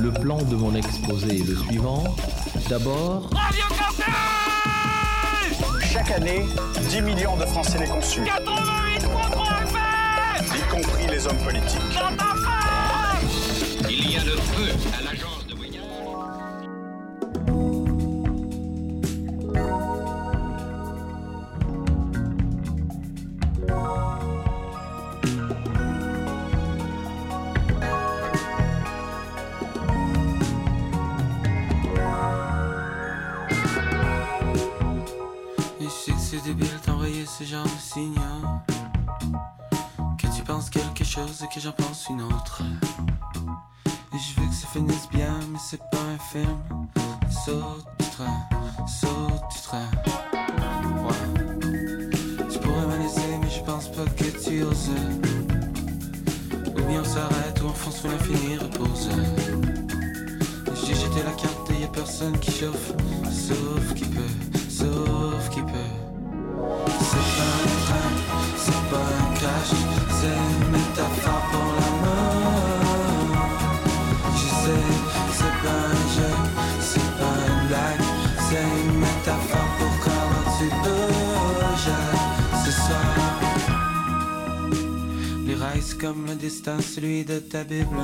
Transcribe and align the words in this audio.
Le 0.00 0.12
plan 0.12 0.38
de 0.42 0.54
mon 0.54 0.74
exposé 0.74 1.40
est 1.40 1.46
le 1.48 1.56
suivant. 1.56 2.04
D'abord, 2.68 3.28
Radio 3.32 3.64
Campus 3.68 4.04
Chaque 5.92 6.10
année, 6.12 6.44
10 6.88 7.02
millions 7.02 7.36
de 7.36 7.44
Français 7.46 7.78
les 7.80 7.88
conçus, 7.88 8.20
88.3 8.20 9.62
FM 9.64 9.98
y 10.56 10.60
compris 10.70 11.06
les 11.08 11.26
hommes 11.26 11.38
politiques. 11.38 11.80
J'entends 11.92 12.16
pas 12.16 13.18
Il 13.88 14.10
y 14.12 14.16
a 14.16 14.24
le 14.24 14.36
feu 14.36 14.72
à 14.96 15.02
l'agence 15.02 15.22
de 15.22 15.27
que 41.48 41.58
já 41.58 41.72
posso 41.72 42.12
e 42.12 42.14
não. 42.14 42.28
Ta 87.48 87.64
Bible 87.64 87.96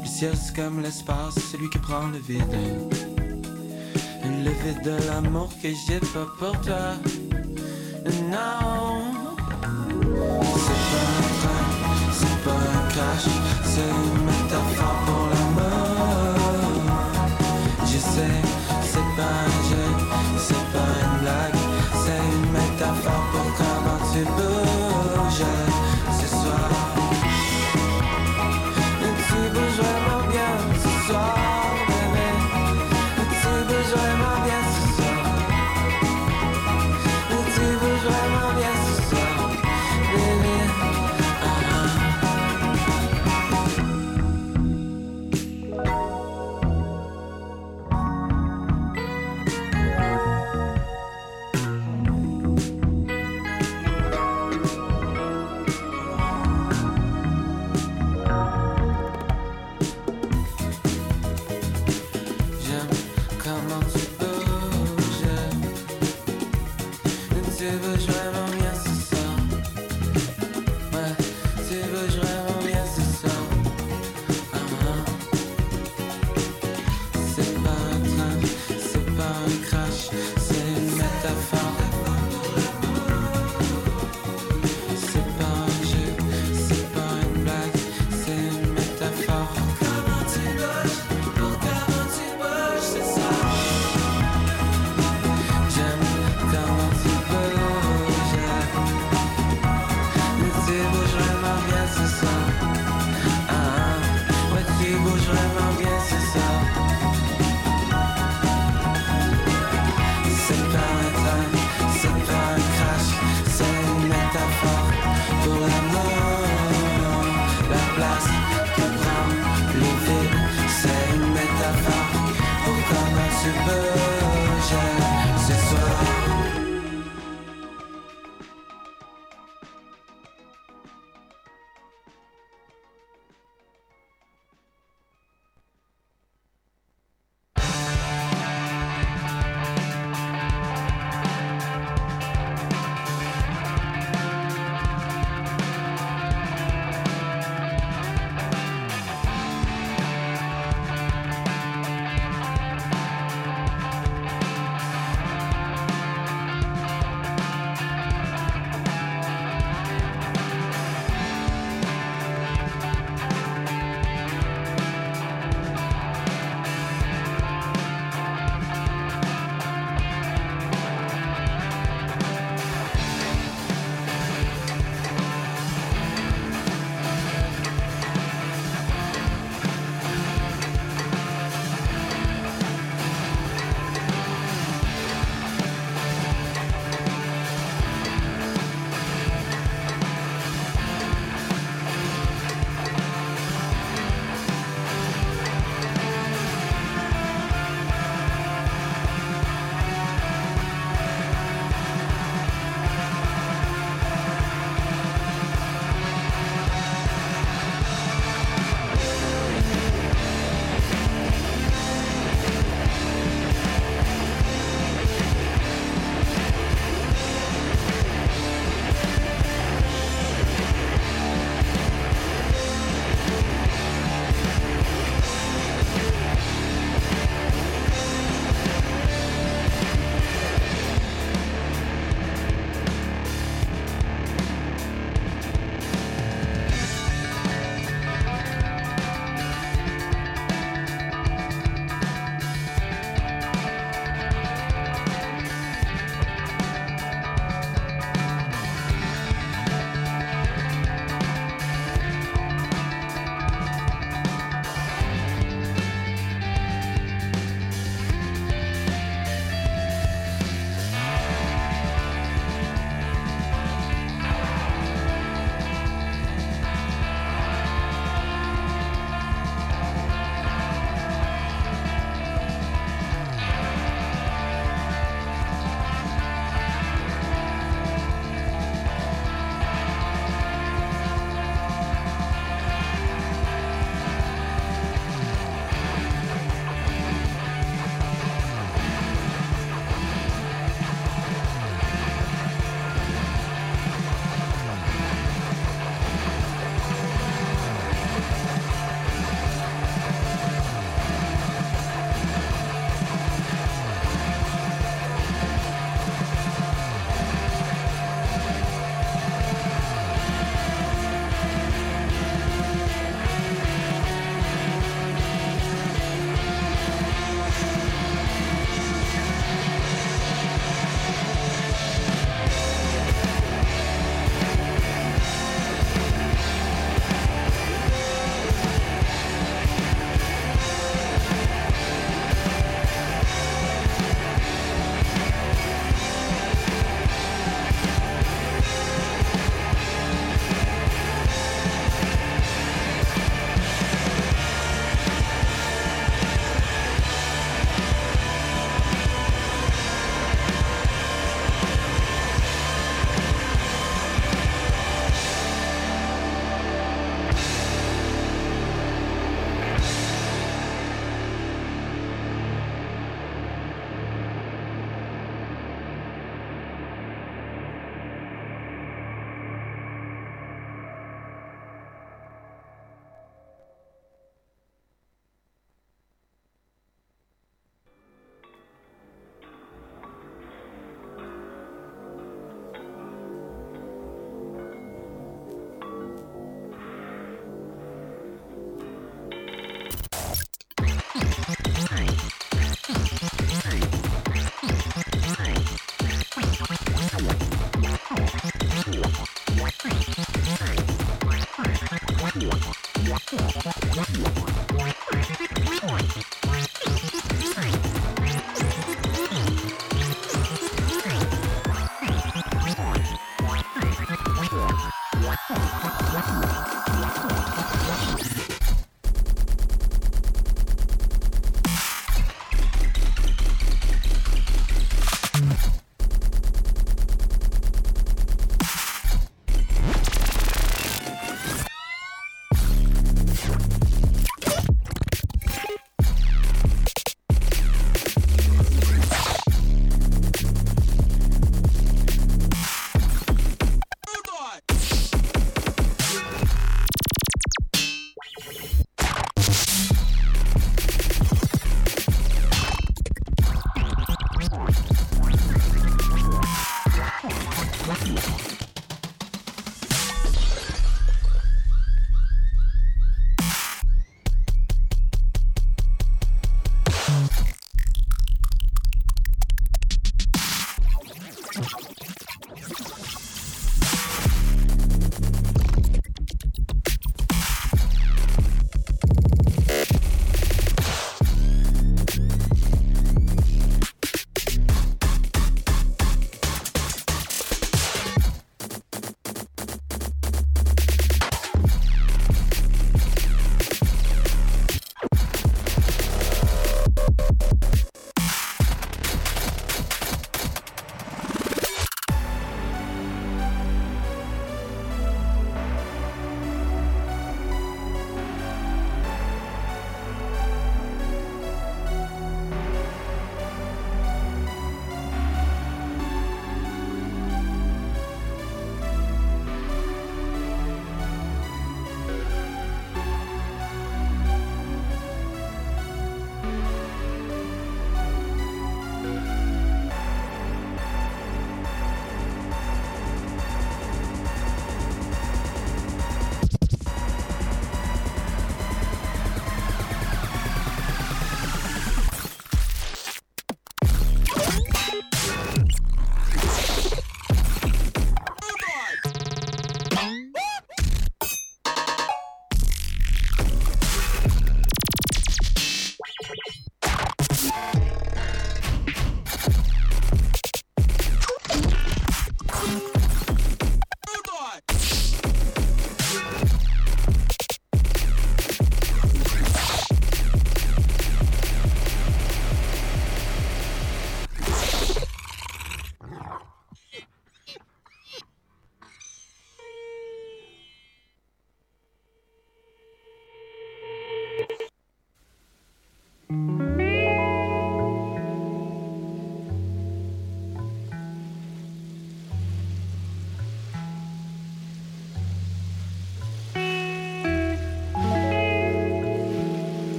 le 0.00 0.06
ciel 0.06 0.32
c'est 0.34 0.54
comme 0.56 0.80
l'espace, 0.80 1.34
celui 1.50 1.68
qui 1.70 1.78
prend 1.78 2.06
le 2.08 2.18
vide. 2.18 2.42
Le 4.24 4.50
vide 4.50 4.82
de 4.82 4.96
l'amour 5.08 5.50
que 5.62 5.68
j'ai 5.68 6.00
pas 6.00 6.26
pour 6.38 6.60
toi. 6.60 6.94
Non. 8.30 9.12
C'est 10.64 10.82
pas 10.90 11.06
un 11.18 11.24
train, 11.38 11.64
c'est 12.12 12.38
pas 12.44 12.60
un 12.72 12.82
crash, 12.90 13.26
c'est 13.64 13.90
une 14.04 14.24
métaphore 14.24 14.98
pour 15.06 15.24
la 15.32 15.44
mort. 15.56 16.86
Je 17.84 17.98
sais, 17.98 18.36
c'est 18.82 19.10
pas 19.16 19.32
un 19.46 19.61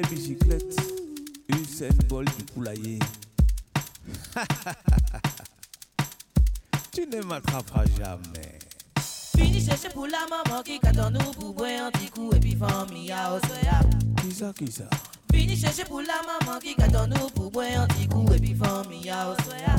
poulet 0.00 0.14
bicyclette, 0.14 0.76
Usain 1.48 1.88
bol 2.08 2.24
du 2.24 2.44
poulailler. 2.44 2.98
tu 6.92 7.06
ne 7.06 7.22
m'attraperas 7.22 7.84
jamais. 7.98 8.58
Fini 9.36 9.64
chercher 9.64 9.88
pour 9.90 10.06
la 10.06 10.26
maman 10.28 10.62
qui 10.62 10.78
attend 10.82 11.10
nous 11.10 11.32
pour 11.32 11.54
boire 11.54 11.86
un 11.86 11.90
petit 11.90 12.10
coup 12.10 12.30
et 12.34 12.40
puis 12.40 12.54
famille 12.54 13.10
à 13.10 13.34
Oswaya. 13.34 13.80
Qui 14.22 14.32
ça, 14.32 14.52
qui 14.56 14.70
ça? 14.70 14.84
Fini 15.32 15.56
chercher 15.56 15.84
pour 15.84 16.02
la 16.02 16.20
maman 16.26 16.58
qui 16.60 16.74
attend 16.80 17.06
nous 17.06 17.28
pour 17.30 17.50
boire 17.50 17.80
un 17.80 17.86
petit 17.88 18.06
coup 18.08 18.26
et 18.32 18.38
puis 18.38 18.54
famille 18.54 19.10
à 19.10 19.30
Oswaya. 19.30 19.76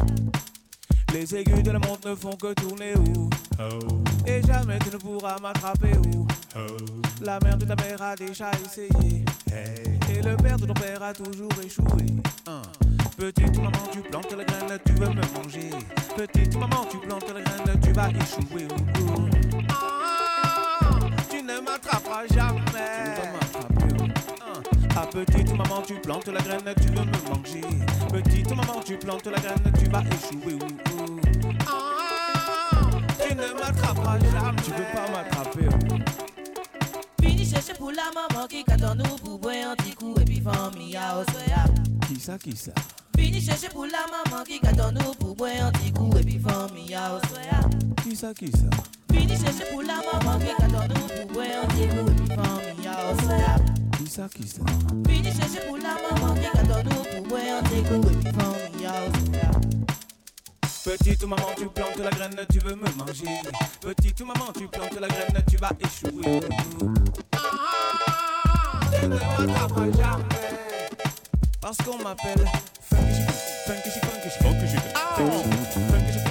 Les 1.13 1.35
aiguilles 1.35 1.63
de 1.63 1.71
la 1.71 1.79
montre 1.79 2.09
ne 2.09 2.15
font 2.15 2.35
que 2.35 2.53
tourner 2.53 2.93
où? 2.95 3.29
Et 4.25 4.41
jamais 4.43 4.79
tu 4.79 4.89
ne 4.89 4.97
pourras 4.97 5.37
m'attraper 5.39 5.97
où? 6.07 6.27
La 7.21 7.39
mère 7.39 7.57
de 7.57 7.65
ta 7.65 7.75
mère 7.75 8.01
a 8.01 8.15
déjà 8.15 8.49
essayé 8.65 9.25
Le 10.23 10.35
père 10.37 10.57
de 10.57 10.65
ton 10.65 10.73
père 10.73 11.01
a 11.03 11.13
toujours 11.13 11.51
échoué 11.63 12.05
Hein. 12.47 12.61
Petite 13.17 13.57
maman 13.57 13.71
tu 13.91 13.99
plantes 13.99 14.31
la 14.33 14.43
graine, 14.43 14.79
tu 14.85 14.93
veux 14.93 15.09
me 15.09 15.21
manger 15.35 15.69
Petite 16.15 16.55
maman 16.57 16.85
tu 16.89 16.97
plantes 16.97 17.31
la 17.33 17.41
graine, 17.41 17.79
tu 17.81 17.91
vas 17.93 18.09
échouer 18.09 18.67
oh. 18.69 19.21
Ah, 19.69 20.99
Tu 21.29 21.41
ne 21.43 21.59
m'attraperas 21.61 22.27
jamais 22.27 23.15
Hein. 24.41 24.61
Ah 24.95 25.07
petite 25.11 25.55
maman 25.55 25.81
tu 25.85 25.93
plantes 25.95 26.27
la 26.27 26.41
graine, 26.41 26.73
tu 26.81 26.87
veux 26.87 27.05
me 27.05 27.29
manger 27.29 27.61
Petite 28.11 28.49
maman 28.49 28.81
tu 28.85 28.97
plantes 28.97 29.27
la 29.27 29.39
graine, 29.39 29.73
tu 29.79 29.85
vas 29.89 30.01
échouer. 30.01 30.59
Ah, 31.67 32.89
Tu 33.27 33.35
ne 33.35 33.53
m'attraperas 33.59 34.19
jamais 34.19 34.61
Tu 34.63 34.71
peux 34.71 34.83
pas 34.93 35.11
m'attraper 35.11 35.67
oh. 35.91 36.10
Pour 37.81 37.89
la 37.93 38.11
maman 38.13 38.45
qui 38.45 38.63
attend 38.71 38.93
nous 38.93 39.15
pour 39.25 39.39
boire 39.39 39.71
un 39.71 39.75
petit 39.75 39.95
coup 39.95 40.13
et 40.21 40.23
puis 40.23 40.39
famille 40.39 40.95
à 40.95 41.17
Oswaya. 41.17 41.65
Qui 42.07 42.19
ça, 42.19 42.37
qui 42.37 42.55
ça? 42.55 42.71
Fini 43.17 43.41
chercher 43.41 43.69
pour 43.69 43.87
la 43.87 44.05
maman 44.05 44.43
qui 44.43 44.59
attend 44.63 44.91
nous 44.91 45.15
pour 45.15 45.35
boire 45.35 45.51
un 45.59 45.71
petit 45.71 45.91
coup 45.91 46.15
et 46.15 46.21
puis 46.21 46.37
famille 46.37 46.93
à 46.93 47.15
Oswaya. 47.15 47.59
Qui 48.03 48.15
ça, 48.15 48.35
qui 48.35 48.51
ça? 48.51 48.69
Fini 49.11 49.35
chercher 49.35 49.65
pour 49.71 49.81
la 49.81 49.95
maman 49.95 50.37
qui 50.37 50.63
attend 50.63 50.87
nous 50.89 51.07
pour 51.07 51.33
boire 51.33 51.47
un 51.63 51.67
petit 51.69 51.87
coup 51.87 52.07
et 52.07 52.13
puis 52.13 52.27
famille 52.27 52.87
à 52.87 53.11
Oswaya. 53.13 53.55
Qui 53.97 54.07
ça, 54.07 54.29
qui 54.29 54.47
ça? 54.47 54.61
Fini 55.09 55.31
chercher 55.33 55.67
pour 55.67 55.77
la 55.77 55.95
maman 56.05 56.35
qui 56.35 56.45
attend 56.45 56.83
nous 56.83 57.03
pour 57.03 57.27
boire 57.29 57.41
un 57.57 57.63
petit 57.63 57.81
coup 57.81 58.09
et 58.11 58.15
puis 58.15 58.31
famille 58.31 58.85
à 58.85 58.93
Oswaya. 59.07 59.51
Petite 60.83 61.23
maman, 61.23 61.49
tu 61.57 61.65
plantes 61.65 61.97
la 61.97 62.11
graine, 62.11 62.45
tu 62.51 62.59
veux 62.59 62.75
me 62.75 62.89
manger. 62.95 63.41
Petite 63.81 64.21
maman, 64.21 64.53
tu 64.55 64.67
plantes 64.67 64.99
la 64.99 65.07
graine, 65.07 65.43
tu 65.49 65.57
vas 65.57 65.71
échouer 65.79 66.41
je 69.01 69.07
ne 69.07 69.15
rattraperai 69.15 69.91
jamais. 69.93 70.23
Parce 71.59 71.77
qu'on 71.77 71.97
m'appelle 71.97 72.45
Funky 72.89 73.13
Chic, 73.13 73.29
Funky 73.65 73.89
Chic, 73.89 74.03
Funky 74.03 74.29
Chic, 74.29 74.41
Funky 74.41 74.67
Chic, 74.67 74.79
ah. 74.95 75.15
Funky 75.17 76.30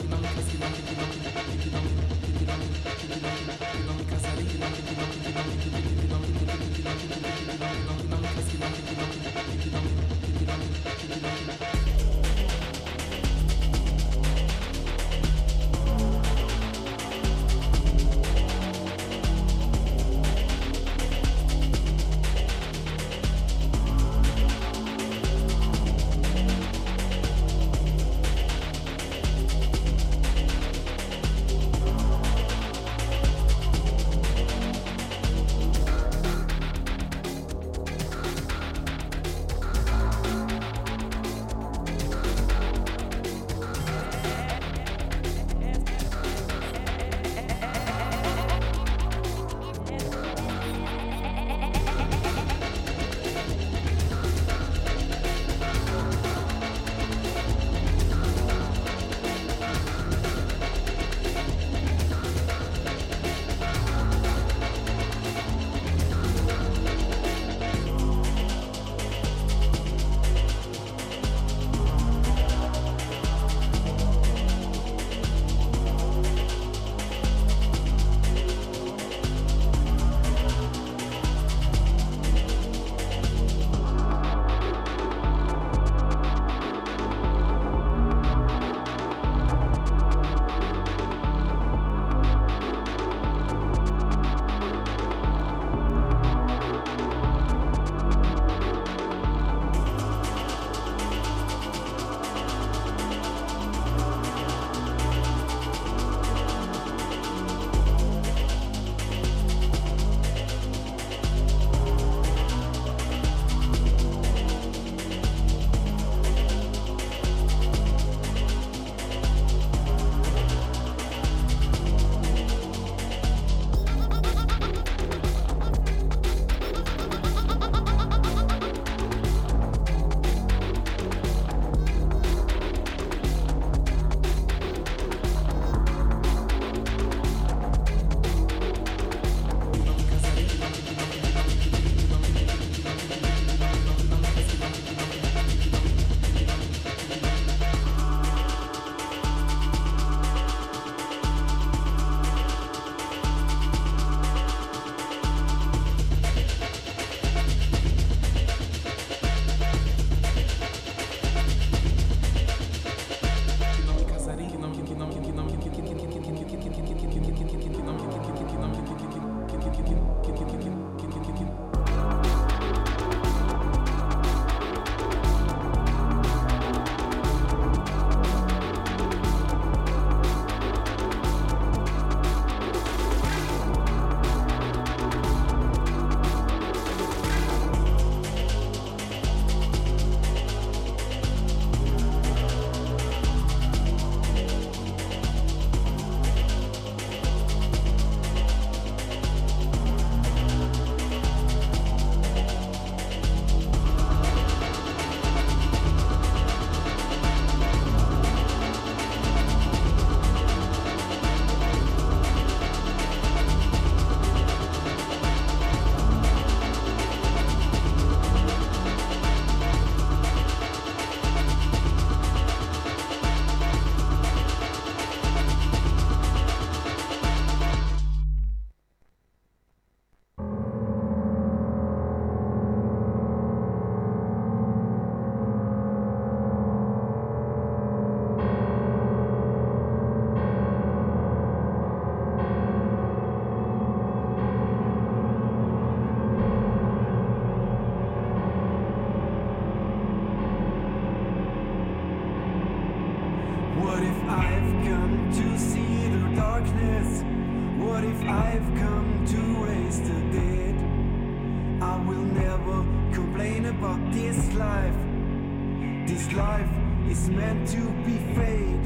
This 266.21 266.33
life 266.33 266.69
is 267.09 267.29
meant 267.29 267.67
to 267.69 267.81
be 268.05 268.19
fade. 268.35 268.85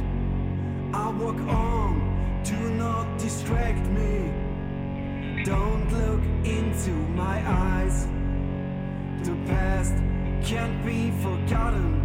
I 0.94 1.10
walk 1.10 1.36
on, 1.36 2.42
do 2.46 2.56
not 2.56 3.18
distract 3.18 3.86
me. 3.88 4.32
Don't 5.44 5.92
look 5.92 6.24
into 6.46 6.92
my 6.92 7.44
eyes. 7.46 8.08
The 9.28 9.36
past 9.48 9.96
can't 10.46 10.86
be 10.86 11.12
forgotten. 11.22 12.00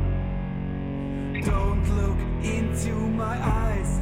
Don't 1.44 1.88
look 1.96 2.18
into 2.44 2.92
my 2.96 3.38
eyes. 3.40 3.99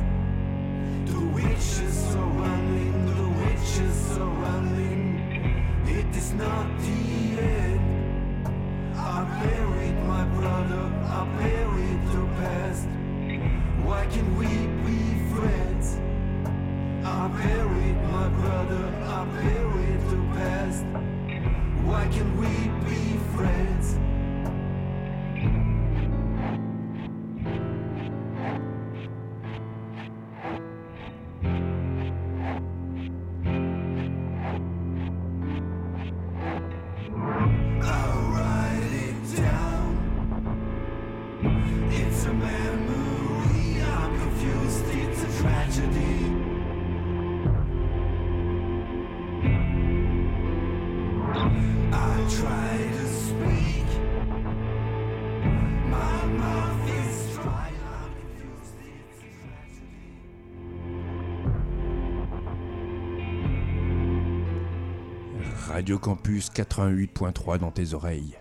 Radio 65.89 66.01
Campus 66.01 66.51
88.3 66.51 67.57
dans 67.57 67.71
tes 67.71 67.95
oreilles. 67.95 68.37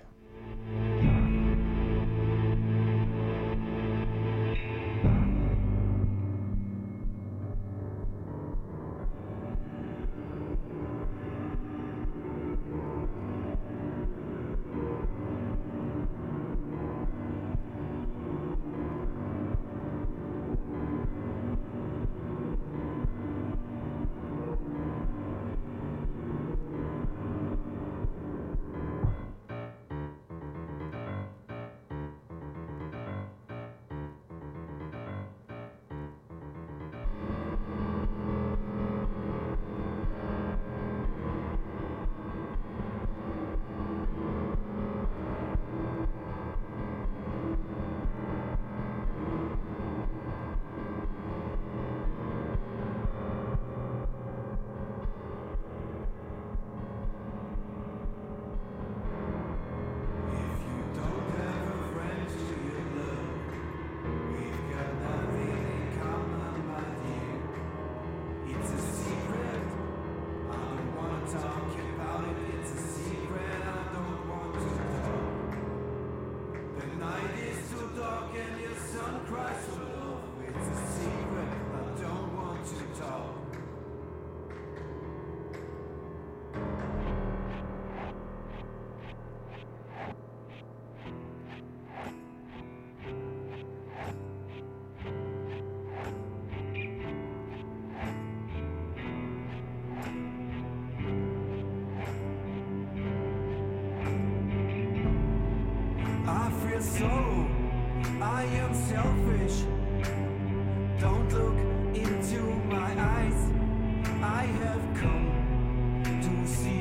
see. 116.47 116.76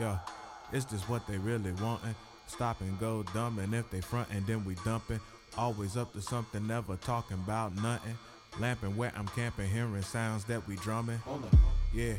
Yeah, 0.00 0.18
it's 0.72 0.86
just 0.86 1.08
what 1.10 1.26
they 1.26 1.36
really 1.36 1.72
wantin'. 1.72 2.14
Stop 2.46 2.80
and 2.80 2.98
go 2.98 3.22
dumb, 3.34 3.58
and 3.58 3.74
if 3.74 3.90
they 3.90 4.00
front 4.00 4.28
and 4.32 4.46
then 4.46 4.64
we 4.64 4.74
dumpin'. 4.76 5.20
Always 5.58 5.96
up 5.96 6.12
to 6.14 6.22
something, 6.22 6.66
never 6.66 6.96
talking 6.96 7.36
about 7.36 7.76
nothing. 7.76 8.16
Lamping 8.58 8.96
where 8.96 9.12
I'm 9.14 9.28
camping, 9.28 9.68
hearing 9.68 10.02
sounds 10.02 10.44
that 10.44 10.66
we 10.66 10.76
drumming. 10.76 11.20
Yeah, 11.92 12.14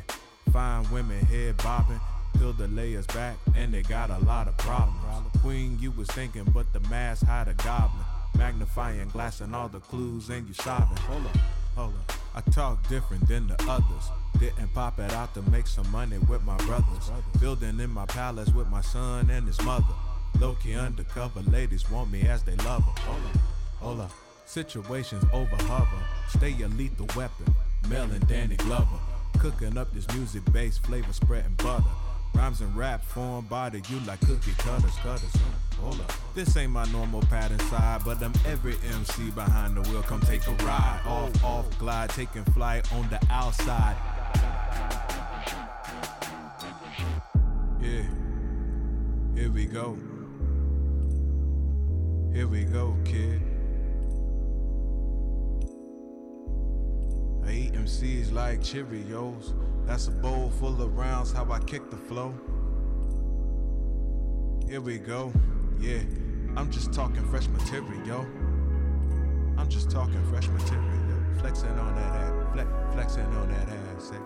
fine 0.52 0.88
women 0.92 1.24
head 1.26 1.56
bobbing. 1.56 2.00
Till 2.38 2.52
the 2.52 2.68
layers 2.68 3.06
back, 3.08 3.36
and 3.56 3.74
they 3.74 3.82
got 3.82 4.10
a 4.10 4.18
lot 4.20 4.48
of 4.48 4.56
problems. 4.58 4.98
Queen, 5.42 5.76
you 5.80 5.90
was 5.90 6.08
thinking, 6.08 6.44
but 6.54 6.72
the 6.72 6.80
mask 6.88 7.26
hide 7.26 7.48
a 7.48 7.54
goblin. 7.54 8.04
Magnifying 8.38 9.08
glass 9.08 9.40
and 9.40 9.54
all 9.54 9.68
the 9.68 9.80
clues, 9.80 10.30
and 10.30 10.46
you 10.46 10.54
sobbing. 10.54 10.96
Hold 10.98 11.26
up, 11.26 11.36
hold 11.74 11.94
up. 11.94 12.12
I 12.34 12.40
talk 12.50 12.88
different 12.88 13.28
than 13.28 13.48
the 13.48 13.62
others. 13.68 14.08
Didn't 14.38 14.74
pop 14.74 14.98
it 14.98 15.12
out 15.12 15.34
to 15.34 15.42
make 15.50 15.66
some 15.66 15.90
money 15.90 16.18
with 16.18 16.44
my 16.44 16.56
brothers. 16.58 17.10
Building 17.40 17.78
in 17.80 17.90
my 17.90 18.06
palace 18.06 18.48
with 18.50 18.68
my 18.68 18.80
son 18.80 19.30
and 19.30 19.46
his 19.46 19.60
mother. 19.62 19.94
Low 20.40 20.54
key 20.54 20.74
undercover 20.74 21.40
ladies 21.42 21.90
want 21.90 22.10
me 22.10 22.22
as 22.22 22.42
they 22.42 22.56
love 22.56 22.82
her. 22.82 23.12
Hold 23.80 24.00
up. 24.00 24.10
Situations 24.46 25.24
over 25.32 25.56
hover. 25.64 26.02
Stay 26.28 26.54
a 26.62 26.68
lethal 26.68 27.08
weapon. 27.16 27.54
Mel 27.88 28.10
and 28.10 28.26
Danny 28.26 28.56
Glover. 28.56 28.98
Cooking 29.38 29.76
up 29.78 29.92
this 29.92 30.06
music 30.14 30.42
based 30.52 30.84
flavor 30.84 31.12
spreading 31.12 31.54
butter. 31.58 31.84
Rhymes 32.34 32.60
and 32.60 32.74
rap 32.76 33.04
form 33.04 33.44
body 33.46 33.82
you 33.88 34.00
like 34.00 34.20
cookie 34.20 34.52
cutters, 34.58 34.96
cutters. 35.02 35.32
Hold 35.82 36.00
up. 36.00 36.12
This 36.34 36.56
ain't 36.56 36.72
my 36.72 36.84
normal 36.92 37.20
pattern 37.22 37.58
side, 37.58 38.02
but 38.04 38.22
I'm 38.22 38.32
every 38.46 38.76
MC 38.94 39.30
behind 39.30 39.76
the 39.76 39.82
wheel. 39.90 40.02
Come 40.02 40.20
take 40.20 40.46
a 40.46 40.52
ride. 40.64 41.00
Off, 41.04 41.44
off, 41.44 41.78
glide, 41.78 42.10
taking 42.10 42.44
flight 42.44 42.90
on 42.92 43.08
the 43.08 43.20
outside. 43.30 43.96
Yeah. 47.80 48.04
Here 49.34 49.50
we 49.50 49.66
go. 49.66 49.98
Here 52.32 52.46
we 52.46 52.64
go, 52.64 52.96
kid. 53.04 53.42
I 57.44 57.52
eat 57.52 57.72
MCs 57.72 58.32
like 58.32 58.60
Cheerios. 58.60 59.52
That's 59.84 60.06
a 60.06 60.12
bowl 60.12 60.50
full 60.58 60.80
of 60.80 60.96
rounds, 60.96 61.32
how 61.32 61.50
I 61.50 61.58
kick 61.58 61.90
the 61.90 61.96
flow. 61.96 62.32
Here 64.66 64.80
we 64.80 64.96
go, 64.98 65.32
yeah. 65.80 66.00
I'm 66.56 66.70
just 66.70 66.92
talking 66.92 67.24
fresh 67.30 67.48
material. 67.48 68.06
Yo. 68.06 68.26
I'm 69.58 69.68
just 69.68 69.90
talking 69.90 70.22
fresh 70.24 70.48
material. 70.48 71.18
Flexing 71.38 71.70
on 71.70 71.94
that 71.94 72.14
ass, 72.14 72.52
flex, 72.52 72.68
flexing 72.92 73.24
on 73.24 73.48
that 73.48 73.68
ass. 73.68 74.04
Say. 74.04 74.16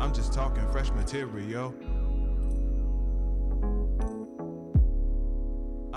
I'm 0.00 0.12
just 0.12 0.32
talking 0.32 0.66
fresh 0.70 0.90
material. 0.90 1.74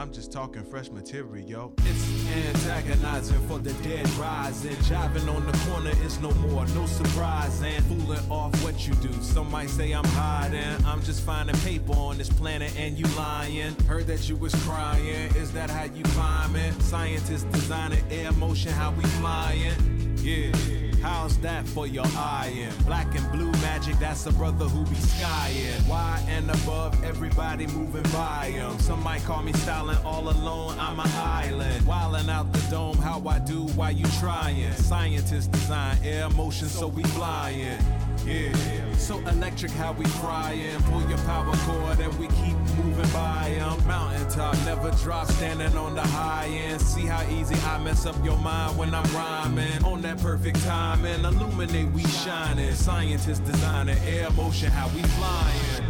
I'm 0.05 0.13
just 0.13 0.31
talking 0.31 0.63
fresh 0.63 0.91
material. 0.91 1.73
It's 1.79 2.29
antagonizing 2.29 3.39
for 3.47 3.57
the 3.57 3.73
dead 3.81 4.07
rising. 4.11 4.75
Jiving 4.83 5.27
on 5.35 5.47
the 5.47 5.57
corner 5.67 5.93
is 6.03 6.19
no 6.19 6.29
more, 6.31 6.63
no 6.67 6.85
surprise. 6.85 7.59
And 7.63 7.83
fooling 7.85 8.19
off 8.29 8.53
what 8.63 8.87
you 8.87 8.93
do. 8.93 9.11
Some 9.23 9.49
might 9.49 9.71
say 9.71 9.93
I'm 9.93 10.05
hiding. 10.05 10.85
I'm 10.85 11.01
just 11.01 11.21
finding 11.21 11.55
paper 11.61 11.93
on 11.93 12.19
this 12.19 12.29
planet 12.29 12.71
and 12.77 12.99
you 12.99 13.05
lying. 13.17 13.73
Heard 13.87 14.05
that 14.05 14.29
you 14.29 14.35
was 14.35 14.53
crying. 14.63 15.33
Is 15.37 15.51
that 15.53 15.71
how 15.71 15.85
you 15.85 16.03
climbing? 16.03 16.79
Scientists 16.81 17.45
designing 17.45 18.03
air 18.11 18.31
motion, 18.33 18.73
how 18.73 18.91
we 18.91 19.03
flying. 19.05 19.73
Yeah. 20.21 20.84
How's 21.05 21.37
that 21.41 21.67
for 21.67 21.85
your 21.85 22.07
eye 22.17 22.51
in? 22.57 22.83
Black 22.83 23.13
and 23.13 23.31
blue 23.31 23.51
magic, 23.61 23.95
that's 23.99 24.25
a 24.25 24.31
brother 24.31 24.65
who 24.65 24.83
be 24.89 24.95
skying. 24.95 25.79
Why 25.85 26.19
and 26.27 26.49
above, 26.49 27.03
everybody 27.03 27.67
moving 27.67 28.01
by 28.11 28.49
him. 28.49 28.79
Some 28.79 29.03
might 29.03 29.23
call 29.23 29.43
me 29.43 29.53
styling 29.53 29.99
all 30.03 30.27
alone, 30.27 30.79
I'm 30.79 30.99
an 30.99 31.05
island. 31.13 31.85
Wildin' 31.85 32.27
out 32.27 32.51
the 32.51 32.71
dome, 32.71 32.97
how 32.97 33.21
I 33.27 33.37
do, 33.37 33.67
why 33.75 33.91
you 33.91 34.05
trying? 34.19 34.71
Scientists 34.73 35.45
design 35.45 35.99
air 36.03 36.27
motion, 36.31 36.69
so 36.69 36.87
we 36.87 37.03
flying. 37.03 37.77
Yeah, 38.25 38.95
so 38.97 39.19
electric 39.27 39.73
how 39.73 39.93
we 39.93 40.05
crying. 40.05 40.81
Pull 40.89 41.07
your 41.07 41.19
power 41.19 41.53
cord 41.67 41.99
and 41.99 42.11
we 42.17 42.25
keep 42.29 42.54
moving 42.77 43.09
by 43.11 43.55
'em. 43.59 43.87
Mountaintop 43.87 44.55
never 44.65 44.91
drop, 45.03 45.29
standing 45.31 45.75
on 45.77 45.95
the 45.95 46.01
high 46.01 46.47
end. 46.47 46.81
See 46.81 47.05
how 47.05 47.23
easy 47.29 47.55
I 47.67 47.77
mess 47.79 48.05
up 48.05 48.15
your 48.23 48.37
mind 48.37 48.77
when 48.77 48.93
I'm 48.93 49.05
rhyming. 49.15 49.83
On 49.83 50.01
that 50.01 50.19
perfect 50.21 50.63
time 50.63 51.05
and 51.05 51.25
illuminate, 51.25 51.91
we 51.91 52.03
shining. 52.03 52.73
Scientists 52.73 53.39
designing 53.39 53.97
air 53.99 54.29
motion, 54.31 54.71
how 54.71 54.87
we 54.89 55.01
flying. 55.01 55.85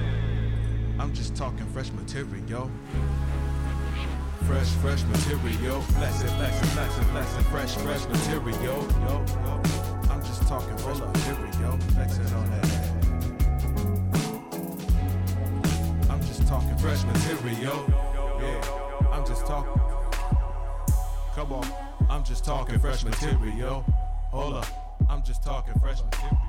I'm 0.99 1.13
just 1.13 1.35
talking 1.35 1.65
fresh 1.73 1.91
material. 1.91 2.43
Yo. 2.47 2.71
Fresh, 4.47 4.69
fresh 4.81 5.03
material. 5.03 5.81
Flexing, 5.81 6.27
flexing, 6.37 6.67
flexing, 6.69 7.03
flexing. 7.05 7.43
Fresh, 7.45 7.75
fresh 7.75 8.05
material. 8.07 8.63
Yo, 8.63 8.75
yo. 9.07 9.25
I'm 10.11 10.21
just 10.23 10.41
talking 10.43 10.77
fresh 10.77 10.99
material. 10.99 11.77
Flexing 11.95 12.33
on 12.33 12.49
that. 12.51 12.94
Talking 16.55 16.77
fresh 16.77 17.03
material. 17.03 17.85
Yeah, 18.39 19.09
I'm 19.11 19.25
just 19.25 19.45
talking. 19.45 19.81
Come 21.33 21.51
on, 21.51 21.67
I'm 22.09 22.23
just 22.23 22.45
talking 22.45 22.79
fresh 22.79 23.03
material. 23.03 23.81
Hold 24.31 24.53
up, 24.53 24.97
I'm 25.09 25.21
just 25.21 25.43
talking 25.43 25.77
fresh 25.81 26.01
material. 26.01 26.44